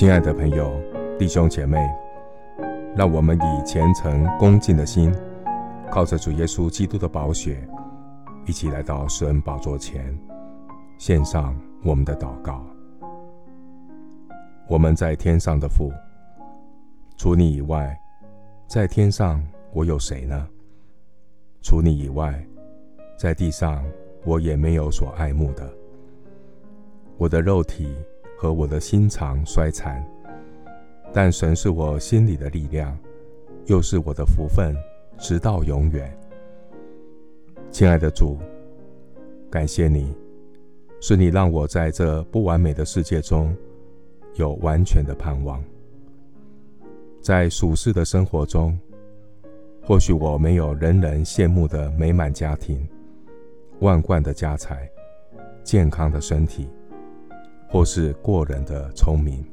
[0.00, 0.80] 亲爱的朋友、
[1.18, 1.78] 弟兄姐妹，
[2.96, 5.14] 让我们以虔诚恭敬的心，
[5.90, 7.68] 靠着主耶稣基督的宝血，
[8.46, 10.18] 一起来到施恩宝座前，
[10.96, 11.54] 献上
[11.84, 12.64] 我们的祷告。
[14.68, 15.92] 我们在天上的父，
[17.18, 17.94] 除你以外，
[18.66, 20.48] 在天上我有谁呢？
[21.60, 22.42] 除你以外，
[23.18, 23.84] 在地上
[24.24, 25.70] 我也没有所爱慕的。
[27.18, 27.94] 我的肉体
[28.40, 30.02] 和我的心肠衰残，
[31.12, 32.98] 但神是我心里的力量，
[33.66, 34.74] 又是我的福分，
[35.18, 36.10] 直到永远。
[37.70, 38.38] 亲爱的主，
[39.50, 40.14] 感谢你，
[41.02, 43.54] 是你让我在这不完美的世界中
[44.36, 45.62] 有完全的盼望。
[47.20, 48.74] 在属世的生活中，
[49.84, 52.88] 或许我没有人人羡慕的美满家庭、
[53.80, 54.90] 万贯的家财、
[55.62, 56.66] 健康的身体。
[57.70, 59.44] 或是过人的聪明，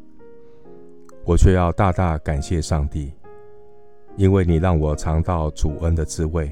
[1.24, 3.14] 我却要大大感谢上帝，
[4.16, 6.52] 因为你让我尝到主恩的滋味，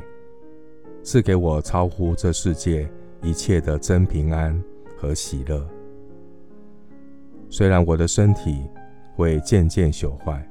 [1.02, 2.88] 赐给我超乎这世界
[3.23, 4.63] 一切的真平安
[4.95, 5.67] 和喜乐。
[7.49, 8.63] 虽然我的身体
[9.16, 10.47] 会渐渐朽坏，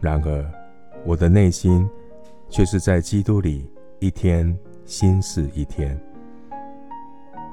[0.00, 0.50] 然而
[1.04, 1.86] 我的内心
[2.48, 6.00] 却是在基督里一天新似一天。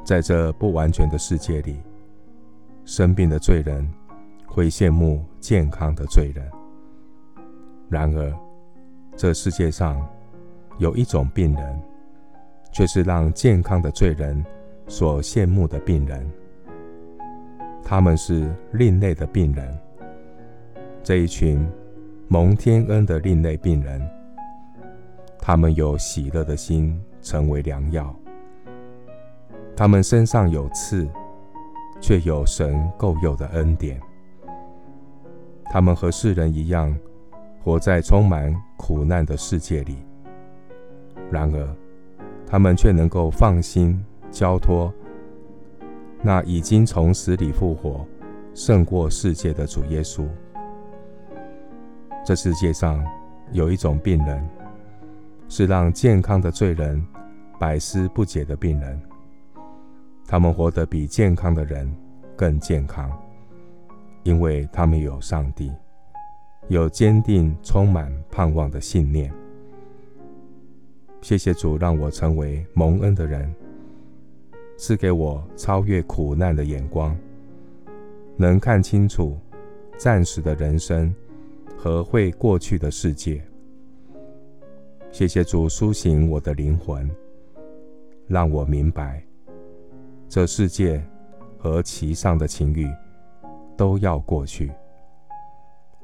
[0.05, 1.81] 在这不完全的世界里。
[2.85, 3.91] 生病的罪人
[4.45, 6.47] 会羡慕健康的罪人，
[7.89, 8.31] 然而
[9.15, 10.07] 这世界上
[10.77, 11.81] 有一种病人，
[12.71, 14.45] 却是让健康的罪人
[14.87, 16.29] 所羡慕的病人。
[17.83, 19.75] 他们是另类的病人，
[21.03, 21.67] 这一群
[22.27, 23.99] 蒙天恩的另类病人，
[25.39, 28.15] 他们有喜乐的心成为良药，
[29.75, 31.09] 他们身上有刺。
[31.99, 33.99] 却有神够有的恩典。
[35.65, 36.95] 他们和世人一样，
[37.63, 39.97] 活在充满苦难的世界里。
[41.31, 41.75] 然而，
[42.45, 44.93] 他们却能够放心交托
[46.21, 48.05] 那已经从死里复活、
[48.53, 50.23] 胜过世界的主耶稣。
[52.23, 53.03] 这世界上
[53.51, 54.47] 有一种病人，
[55.49, 57.03] 是让健康的罪人
[57.59, 59.01] 百思不解的病人。
[60.35, 61.89] 他们活得比健康的人
[62.35, 63.09] 更健康，
[64.23, 65.71] 因为他们有上帝，
[66.67, 69.31] 有坚定、充满盼望的信念。
[71.21, 73.49] 谢谢主，让我成为蒙恩的人，
[74.75, 77.17] 赐给我超越苦难的眼光，
[78.35, 79.37] 能看清楚
[79.95, 81.15] 暂时的人生
[81.77, 83.41] 和会过去的世界。
[85.13, 87.09] 谢谢主，苏醒我的灵魂，
[88.27, 89.24] 让我明白。
[90.27, 91.03] 这世界
[91.57, 92.87] 和其上的情欲
[93.77, 94.71] 都要过去，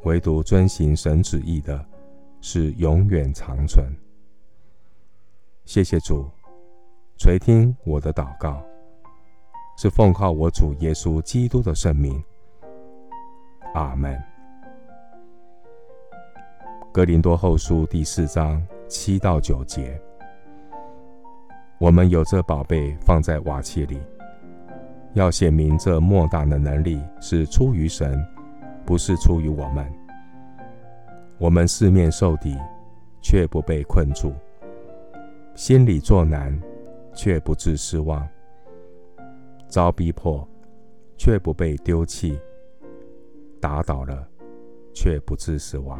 [0.04, 1.86] 唯独遵行神旨意的，
[2.40, 3.86] 是永远长存。
[5.66, 6.30] 谢谢主，
[7.18, 8.64] 垂听我的祷告，
[9.78, 12.24] 是奉靠我主耶稣基督的圣名。
[13.74, 14.22] 阿门。
[16.94, 20.02] 哥林多后书第四章七到九节。
[21.81, 24.00] 我们有这宝贝放在瓦器里，
[25.16, 28.24] 要显明这莫大的能力是出于神，
[28.86, 29.92] 不是出于我们。
[31.40, 32.56] 我们四面受敌，
[33.19, 34.30] 却不被困住；
[35.56, 36.56] 心里作难，
[37.16, 38.22] 却不致失望；
[39.68, 40.48] 遭逼迫，
[41.18, 42.38] 却不被丢弃；
[43.59, 44.28] 打倒了，
[44.94, 46.00] 却不致死亡。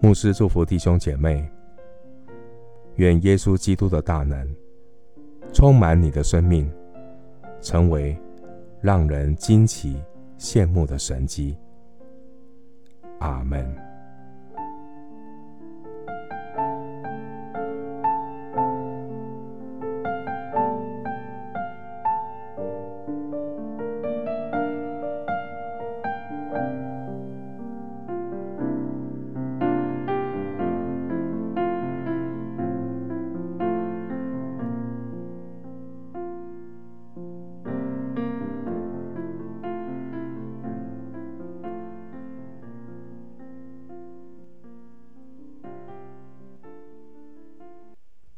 [0.00, 1.44] 牧师祝福弟兄姐妹。
[2.96, 4.48] 愿耶稣基督的大能
[5.52, 6.70] 充满你的生命，
[7.60, 8.16] 成为
[8.80, 10.02] 让人惊奇
[10.38, 11.56] 羡慕的神迹。
[13.18, 13.89] 阿门。